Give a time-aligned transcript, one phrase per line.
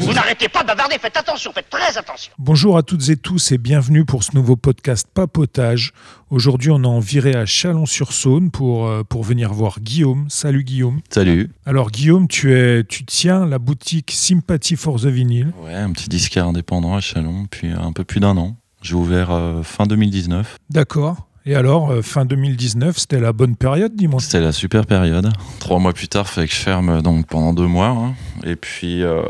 [0.00, 2.32] Vous n'arrêtez pas de bavarder, faites attention, faites très attention.
[2.38, 5.92] Bonjour à toutes et tous et bienvenue pour ce nouveau podcast Papotage.
[6.30, 10.24] Aujourd'hui, on est en viré à Chalon-sur-Saône pour, euh, pour venir voir Guillaume.
[10.30, 11.00] Salut Guillaume.
[11.10, 11.50] Salut.
[11.66, 15.52] Alors Guillaume, tu, es, tu tiens la boutique Sympathy for the Vinyl.
[15.62, 18.56] Ouais, un petit disquaire indépendant à Chalon depuis un peu plus d'un an.
[18.80, 20.56] J'ai ouvert euh, fin 2019.
[20.70, 21.27] D'accord.
[21.48, 24.20] Et alors, euh, fin 2019, c'était la bonne période, dis-moi.
[24.20, 25.32] C'était la super période.
[25.60, 27.86] Trois mois plus tard, fallait que je ferme euh, donc pendant deux mois.
[27.88, 28.14] hein.
[28.44, 29.22] Et puis, euh,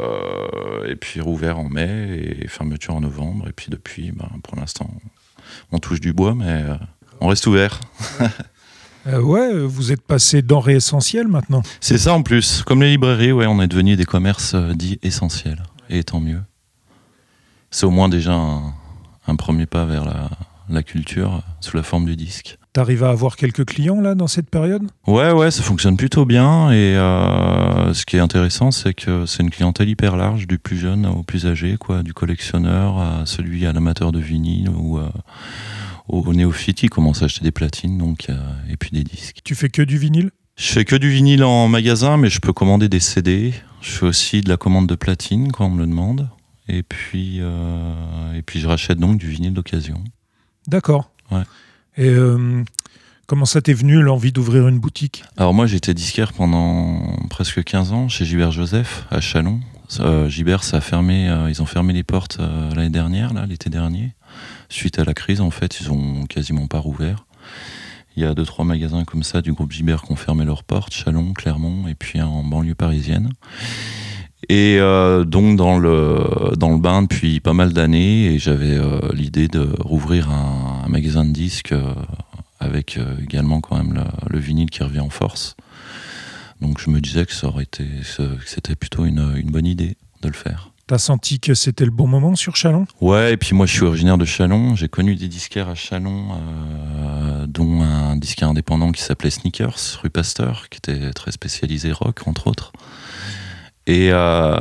[0.89, 3.47] et puis rouvert en mai et fermeture en novembre.
[3.49, 4.91] Et puis depuis, ben, pour l'instant,
[5.71, 6.75] on touche du bois, mais euh,
[7.21, 7.79] on reste ouvert.
[9.07, 11.63] Euh, ouais, vous êtes passé denrées essentielles maintenant.
[11.81, 12.63] C'est ça en plus.
[12.63, 15.63] Comme les librairies, ouais, on est devenu des commerces dits essentiels.
[15.89, 16.43] Et tant mieux.
[17.71, 18.75] C'est au moins déjà un,
[19.27, 20.29] un premier pas vers la,
[20.69, 22.59] la culture sous la forme du disque.
[22.73, 24.83] T'arrives à avoir quelques clients là dans cette période?
[25.07, 26.71] Ouais, ouais, ça fonctionne plutôt bien.
[26.71, 30.79] Et euh, ce qui est intéressant, c'est que c'est une clientèle hyper large, du plus
[30.79, 35.09] jeune au plus âgé, quoi, du collectionneur à celui à l'amateur de vinyle ou euh,
[36.09, 38.39] au néophyte qui commence à acheter des platines, donc euh,
[38.71, 39.39] et puis des disques.
[39.45, 40.31] Tu fais que du vinyle?
[40.57, 43.55] Je fais que du vinyle en magasin, mais je peux commander des CD.
[43.81, 46.29] Je fais aussi de la commande de platine quand on me le demande.
[46.69, 50.03] Et puis, euh, et puis je rachète donc du vinyle d'occasion.
[50.69, 51.11] D'accord.
[51.31, 51.43] Ouais.
[51.97, 52.63] Et euh,
[53.27, 55.25] comment ça t'est venu l'envie d'ouvrir une boutique?
[55.39, 59.61] Alors moi j'étais disquaire pendant presque 15 ans chez Gilbert Joseph à Chalon.
[60.01, 63.47] Euh, Gilbert ça a fermé, euh, ils ont fermé les portes euh, l'année dernière, là
[63.47, 64.13] l'été dernier.
[64.69, 67.25] Suite à la crise en fait, ils ont quasiment pas rouvert.
[68.15, 70.65] Il y a deux trois magasins comme ça du groupe Gilbert qui ont fermé leurs
[70.65, 73.31] portes, Chalon, Clermont et puis un en banlieue parisienne.
[74.49, 79.01] Et euh, donc dans le dans le bain depuis pas mal d'années et j'avais euh,
[79.13, 81.93] l'idée de rouvrir un, un magasin de disques euh,
[82.61, 85.57] avec également quand même le, le vinyle qui revient en force.
[86.61, 89.97] Donc je me disais que ça aurait été que c'était plutôt une, une bonne idée
[90.23, 90.71] de le faire.
[90.87, 92.87] T'as senti que c'était le bon moment sur Chalon?
[93.01, 94.75] Ouais, et puis moi je suis originaire de Chalon.
[94.75, 96.29] J'ai connu des disquaires à Chalon,
[97.47, 102.47] dont un disquaire indépendant qui s'appelait Sneakers, rue Pasteur, qui était très spécialisé rock, entre
[102.47, 102.73] autres.
[103.89, 104.55] Et euh,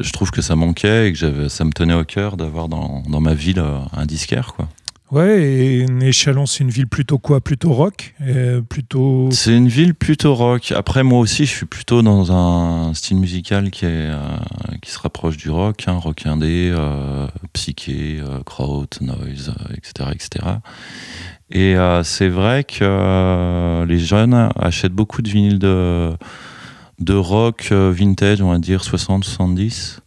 [0.00, 3.20] je trouve que ça manquait et que ça me tenait au cœur d'avoir dans, dans
[3.20, 4.54] ma ville euh, un disquaire.
[4.56, 4.68] Quoi.
[5.12, 7.40] Ouais, et, et Chalon, c'est une ville plutôt quoi?
[7.40, 8.14] Plutôt rock?
[8.20, 9.28] Euh, Plutôt.
[9.30, 10.72] C'est une ville plutôt rock.
[10.76, 14.18] Après, moi aussi, je suis plutôt dans un style musical qui, est, euh,
[14.82, 20.46] qui se rapproche du rock, hein, rock indé, euh, psyché, kraut, noise, etc., etc.
[21.50, 26.10] Et c'est vrai que les jeunes achètent beaucoup de vinyles de,
[26.98, 29.98] de rock euh, vintage, on va dire 60-70,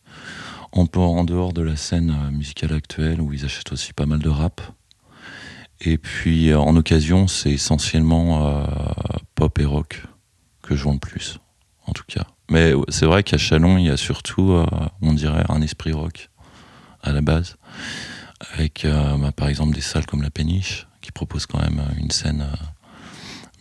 [0.73, 4.19] en, en dehors de la scène euh, musicale actuelle où ils achètent aussi pas mal
[4.19, 4.61] de rap.
[5.79, 8.65] Et puis euh, en occasion, c'est essentiellement
[9.35, 10.03] pop et rock
[10.61, 11.39] que je vends le plus,
[11.87, 12.25] en tout cas.
[12.49, 14.61] Mais c'est vrai qu'à Chalon, il y a surtout,
[15.01, 16.29] on dirait, un esprit rock
[17.01, 17.55] à la base,
[18.53, 22.45] avec bah, par exemple des salles comme la Péniche, qui proposent quand même une scène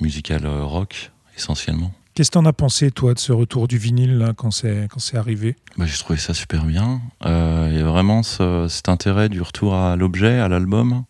[0.00, 1.92] musicale rock, essentiellement.
[2.14, 4.98] Qu'est-ce que t'en as pensé, toi, de ce retour du vinyle là, quand c'est quand
[4.98, 5.56] c'est arrivé?
[5.76, 7.00] Bah, j'ai trouvé ça super bien.
[7.24, 11.04] Euh, Il y a vraiment ce- cet intérêt du retour à l'objet, à l'album.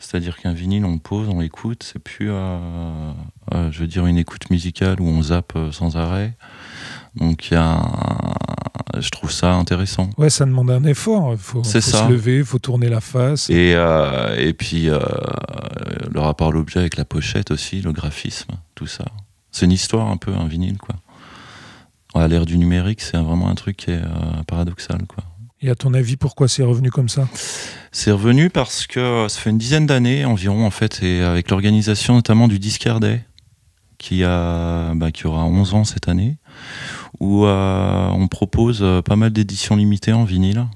[0.00, 1.82] C'est-à-dire qu'un vinyle, on le pose, on l'écoute.
[1.84, 3.12] C'est plus, euh,
[3.54, 6.34] euh, je veux dire, une écoute musicale où on zappe euh, sans arrêt.
[7.16, 8.34] Donc, il y a un-
[9.00, 10.10] je trouve ça intéressant.
[10.18, 11.32] Ouais, ça demande un effort.
[11.32, 12.06] Il faut, faut ça.
[12.06, 13.48] se lever, il faut tourner la face.
[13.50, 14.98] Et, euh, et puis, euh,
[16.10, 19.04] le rapport à l'objet avec la pochette aussi, le graphisme, tout ça.
[19.52, 20.96] C'est une histoire un peu, un vinyle, quoi.
[22.14, 25.24] À l'ère du numérique, c'est vraiment un truc qui est euh, paradoxal, quoi.
[25.62, 27.28] Et à ton avis, pourquoi c'est revenu comme ça?
[27.92, 32.14] C'est revenu parce que ça fait une dizaine d'années environ, en fait, et avec l'organisation
[32.14, 33.24] notamment du Discard Day,
[34.00, 36.38] qui, a, bah, qui aura 11 ans cette année,
[37.20, 40.66] où euh, on propose euh, pas mal d'éditions limitées en vinyle.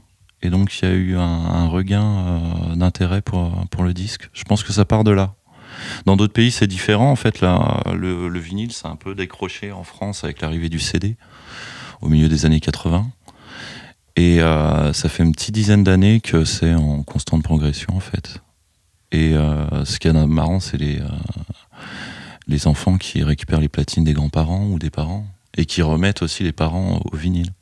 [0.43, 4.29] Et donc, il y a eu un, un regain euh, d'intérêt pour, pour le disque.
[4.35, 5.35] Je pense que ça part de là.
[6.07, 7.11] Dans d'autres pays, c'est différent.
[7.11, 10.79] En fait, là, le, le vinyle, c'est un peu décroché en France avec l'arrivée du
[10.79, 11.17] CD
[12.01, 13.07] au milieu des années 80.
[14.17, 18.41] Et euh, ça fait une petite dizaine d'années que c'est en constante progression en fait.
[19.11, 21.09] Et euh, ce qui est marrant, c'est les, euh,
[22.47, 25.27] les enfants qui récupèrent les platines des grands-parents ou des parents
[25.57, 27.53] et qui remettent aussi les parents au vinyle.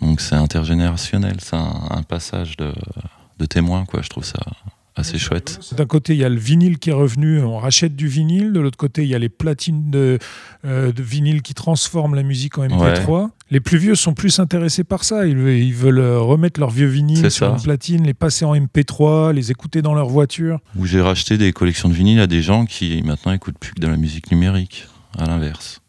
[0.00, 2.72] Donc c'est intergénérationnel, c'est un, un passage de,
[3.38, 4.02] de témoins, quoi.
[4.02, 4.40] Je trouve ça
[4.96, 5.58] assez chouette.
[5.76, 8.52] D'un côté, il y a le vinyle qui est revenu, on rachète du vinyle.
[8.52, 10.18] De l'autre côté, il y a les platines de,
[10.64, 13.30] euh, de vinyle qui transforment la musique en MP3.
[13.50, 15.26] Les plus vieux sont plus intéressés par ça.
[15.26, 18.54] Ils, veulent- ils veulent euh, remettre leurs vieux vinyles sur une platine, les passer en
[18.54, 20.60] MP3, les écouter dans leur voiture.
[20.76, 23.80] Où j'ai racheté des collections de vinyles à des gens qui maintenant écoutent plus que
[23.80, 24.86] de la musique numérique.
[25.18, 25.80] à l'inverse.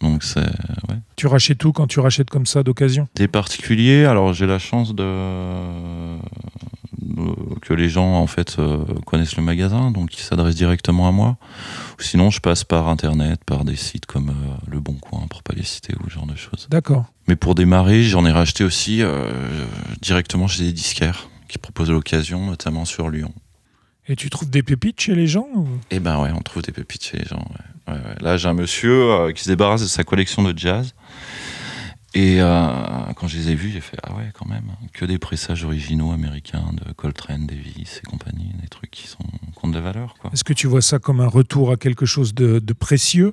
[0.00, 0.96] Donc c'est ouais.
[1.16, 3.08] Tu rachètes tout quand tu rachètes comme ça d'occasion?
[3.14, 5.02] Des particuliers, alors j'ai la chance de
[7.62, 11.36] que les gens en fait euh, connaissent le magasin, donc ils s'adressent directement à moi.
[11.98, 15.54] Sinon, je passe par internet, par des sites comme euh, Le Bon Coin, pour pas
[15.54, 16.66] les citer, ou ce genre de choses.
[16.70, 17.06] D'accord.
[17.28, 19.30] Mais pour démarrer, j'en ai racheté aussi euh,
[20.00, 23.32] directement chez des disquaires qui proposent l'occasion, notamment sur Lyon.
[24.06, 25.48] Et tu trouves des pépites chez les gens
[25.90, 27.42] Eh ben ouais, on trouve des pépites chez les gens.
[28.20, 30.94] Là, j'ai un monsieur qui se débarrasse de sa collection de jazz
[32.14, 32.68] et euh,
[33.16, 36.12] quand je les ai vus, j'ai fait ah ouais quand même que des pressages originaux
[36.12, 39.24] américains de Coltrane, Davis et compagnie, des trucs qui sont
[39.56, 40.14] compte de valeur.
[40.32, 43.32] Est-ce que tu vois ça comme un retour à quelque chose de, précieux?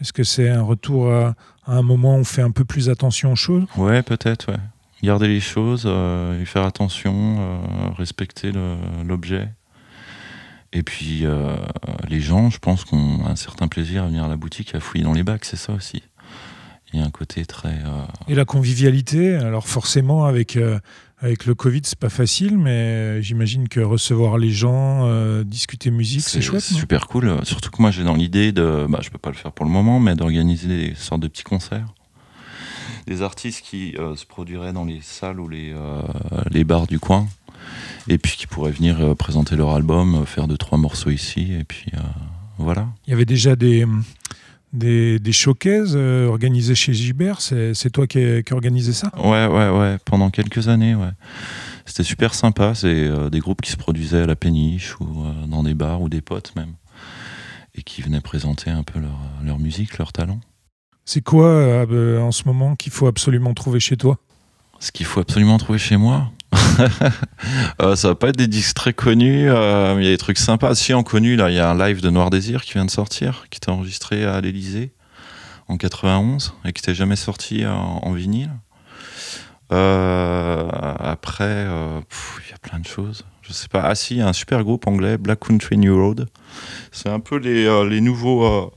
[0.00, 1.34] Est-ce que c'est un retour à,
[1.66, 3.64] un moment où on fait un peu plus attention aux choses?
[3.76, 4.50] Ouais, peut-être.
[4.50, 4.58] Ouais.
[5.02, 7.58] Garder les choses, euh, y faire attention, euh,
[7.98, 8.50] respecter
[9.04, 9.50] l'objet.
[10.72, 11.26] Et puis
[12.08, 14.80] les gens, je pense qu'on a un certain plaisir à venir à la boutique à
[14.80, 16.02] fouiller dans les bacs, c'est ça aussi
[16.92, 17.68] il y a un côté très.
[17.84, 20.78] Euh, Et la convivialité, alors forcément, avec, euh,
[21.20, 25.08] avec le Covid, c'est pas facile, mais euh, j'imagine que recevoir les gens,
[25.42, 26.62] discuter musique, c'est chouette.
[26.62, 27.38] C'est super cool.
[27.44, 28.86] Surtout que moi, j'ai dans l'idée de.
[28.88, 31.44] Bah, je peux pas le faire pour le moment, mais d'organiser des sortes de petits
[31.44, 31.92] concerts.
[33.06, 35.72] Des artistes qui se produiraient dans les salles ou les,
[36.50, 37.28] les bars du coin,
[38.08, 41.92] et puis qui pourraient venir présenter leur album, faire deux, trois morceaux ici, et puis
[42.58, 42.88] voilà.
[43.06, 43.86] Il y avait déjà des
[44.76, 47.40] des, des showcases euh, organisés chez Gibert.
[47.40, 49.10] C'est toi qui, as organisé ça?
[49.16, 49.98] Ouais, ouais, ouais.
[50.04, 51.10] Pendant quelques années, ouais.
[51.84, 52.74] C'était super sympa.
[52.74, 56.02] C'est euh, des groupes qui se produisaient à la péniche ou euh, dans des bars
[56.02, 56.74] ou des potes même.
[57.74, 60.40] Et qui venaient présenter un peu leur, leur musique, leur talent.
[61.04, 61.86] C'est quoi
[62.20, 64.18] en ce moment qu'il faut absolument trouver chez toi?
[64.80, 66.32] Ce qu'il faut absolument trouver chez moi?
[67.82, 70.18] euh, ça va pas être des disques très connus, euh, mais il y a des
[70.18, 70.74] trucs sympas.
[70.74, 73.46] Si en connu, il y a un live de Noir Désir qui vient de sortir,
[73.50, 74.92] qui était enregistré à l'Elysée
[75.68, 78.52] en 91 et qui n'était jamais sorti en, vinyle.
[79.72, 83.24] Euh, après, il y a plein de choses.
[83.42, 83.82] Je sais pas.
[83.82, 86.28] Ah si, il y a un super groupe anglais, Black Country New Road.
[86.92, 88.72] C'est un peu les, les nouveaux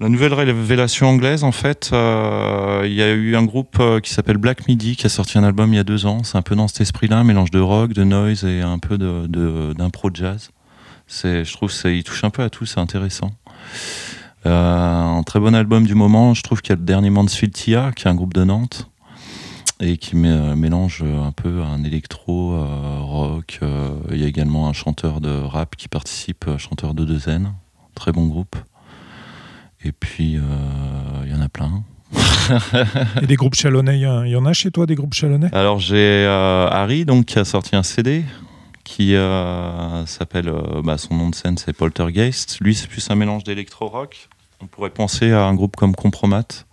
[0.00, 4.12] la nouvelle révélation anglaise, en fait, euh, il y a eu un groupe euh, qui
[4.12, 6.22] s'appelle Black Midi qui a sorti un album il y a deux ans.
[6.22, 8.96] C'est un peu dans cet esprit-là, un mélange de rock, de noise et un peu
[8.96, 10.50] d'impro de, jazz.
[11.08, 13.32] je trouve qu'il touche un peu à tout, c'est intéressant.
[14.46, 17.52] Euh, un très bon album du moment, je trouve qu'il y a le dernier Mansfield
[17.52, 18.88] Tia, qui est un groupe de Nantes
[19.80, 22.56] et qui mélange un peu un électro
[23.00, 23.60] rock.
[24.10, 27.20] Il y a également un chanteur de rap qui participe, chanteur de deux
[27.94, 28.56] Très bon groupe.
[29.84, 30.40] Et puis, euh,
[31.24, 31.84] il y en a plein.
[33.22, 35.50] Et des groupes chalonnais, il y, en a chez toi des groupes chalonnais?
[35.52, 38.24] Alors j'ai euh, Harry donc, qui a sorti un CD
[38.82, 40.50] qui euh, s'appelle,
[40.82, 42.58] bah, son nom de scène c'est Poltergeist.
[42.60, 44.30] Lui c'est plus un mélange d'électro-rock.
[44.62, 46.64] On pourrait penser à un groupe comme Compromat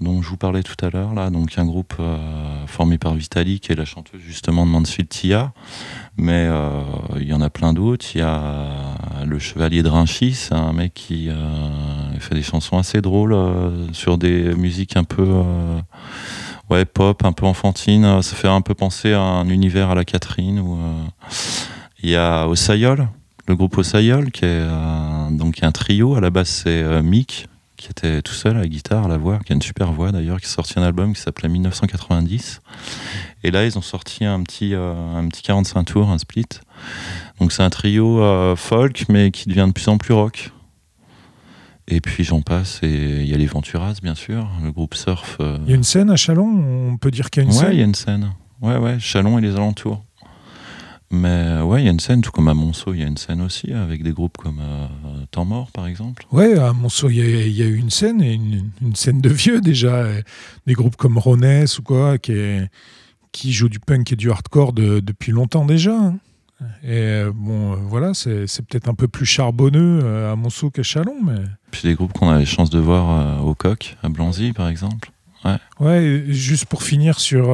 [0.00, 3.60] dont je vous parlais tout à l'heure, là, donc un groupe euh, formé par Vitali,
[3.60, 5.52] qui est la chanteuse justement de Mansfield Tia,
[6.16, 6.82] mais euh,
[7.16, 8.06] il y en a plein d'autres.
[8.14, 8.94] Il y a
[9.24, 11.34] le Chevalier de Rinchy, c'est un mec qui euh,
[12.24, 13.36] fait des chansons assez drôles
[13.92, 15.26] sur des musiques un peu
[16.70, 18.22] ouais, pop, un peu enfantine.
[18.22, 20.58] Ça fait un peu penser à un univers à la Catherine.
[20.60, 20.78] Où,
[22.02, 23.08] il y a Osayol,
[23.46, 24.66] le groupe Osayol, qui est
[25.30, 26.14] donc un trio.
[26.16, 27.48] À la base, c'est Mick,
[27.84, 30.10] qui était tout seul à la guitare, à la voix, qui a une super voix
[30.10, 32.62] d'ailleurs, qui sorti un album qui s'appelait 1990.
[33.42, 36.46] Et là, ils ont sorti un petit, euh, un petit 45 tours, un split.
[37.40, 40.50] Donc c'est un trio euh, folk, mais qui devient de plus en plus rock.
[41.86, 45.36] Et puis j'en passe, et il y a les Venturas, bien sûr, le groupe surf.
[45.40, 45.58] Euh.
[45.64, 47.66] Il y a une scène à Chalon On peut dire qu'il y a une scène
[47.66, 48.30] Ouais, il y a une scène.
[48.62, 50.02] Ouais, ouais, Chalon et les alentours.
[51.10, 53.18] Mais ouais, il y a une scène, tout comme à Monceau, il y a une
[53.18, 54.86] scène aussi, avec des groupes comme euh,
[55.30, 56.26] Temps Mort, par exemple.
[56.32, 60.06] Ouais, à Monceau, il y, a eu une scène, et une, scène de vieux déjà.
[60.66, 62.32] Des groupes comme Ronès ou quoi, qui,
[63.30, 65.94] qui jouent du punk et du hardcore depuis longtemps déjà.
[65.94, 66.18] Hein.
[66.82, 71.16] Et euh, bon, euh, voilà, c'est peut-être un peu plus charbonneux à Monceau qu'à Chalon.
[71.24, 71.40] Mais...
[71.70, 75.10] Puis des groupes qu'on a la chance de voir au Coq, à Blanzy, par exemple.
[75.44, 75.58] Ouais.
[75.78, 77.50] ouais, juste pour finir sur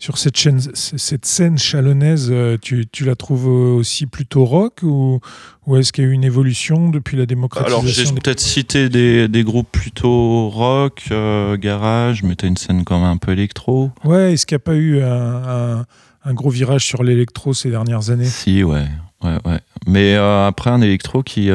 [0.00, 5.20] sur cette, chaîne, cette scène chalonnaise, euh, tu, tu, la trouves aussi plutôt rock ou,
[5.66, 8.88] ou est-ce qu'il y a eu une évolution depuis la démocratisation Alors j'ai peut-être cité
[8.88, 13.18] des, des, groupes plutôt rock, euh, garage, mais tu as une scène quand même un
[13.18, 13.90] peu électro.
[14.02, 15.86] Ouais, est-ce qu'il n'y a pas eu un, un,
[16.34, 18.86] gros virage sur l'électro ces dernières années Si, ouais.
[19.22, 19.60] Ouais, ouais.
[19.86, 21.50] Mais euh, après, un électro qui,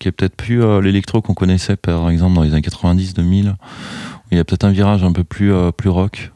[0.00, 3.54] qui est peut-être plus l'électro qu'on connaissait par exemple dans les années 90-2000, où
[4.32, 6.32] il y a peut-être un virage un peu plus, plus rock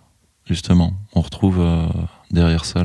[0.49, 0.92] justement.
[1.14, 1.87] On retrouve euh,
[2.30, 2.85] derrière ça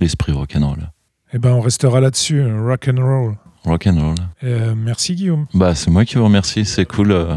[0.00, 0.90] l'esprit rock'n'roll.
[1.32, 3.36] Eh ben, on restera là-dessus, rock and roll.
[3.64, 4.14] Rock and roll.
[4.44, 5.46] Euh, merci Guillaume.
[5.54, 6.64] Bah, c'est moi qui vous remercie.
[6.64, 7.36] C'est cool euh,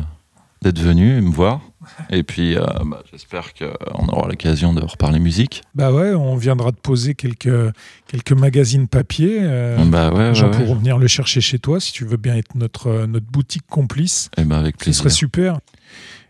[0.61, 1.61] d'être venu et me voir.
[2.09, 5.63] Et puis, euh, bah, j'espère qu'on aura l'occasion de reparler musique.
[5.73, 7.71] Bah ouais, on viendra te poser quelques,
[8.07, 9.41] quelques magazines papier.
[9.85, 12.55] bah ouais, gens ouais, pourront venir le chercher chez toi si tu veux bien être
[12.55, 14.29] notre, notre boutique complice.
[14.37, 14.95] Et bah avec plaisir.
[14.95, 15.59] Ce serait super.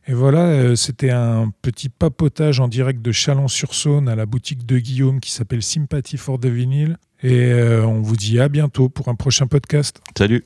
[0.08, 5.20] Et voilà, c'était un petit papotage en direct de Chalon-sur-Saône à la boutique de Guillaume
[5.20, 6.98] qui s'appelle Sympathy for the Vinyl.
[7.24, 10.00] Et on vous dit à bientôt pour un prochain podcast.
[10.16, 10.44] Salut.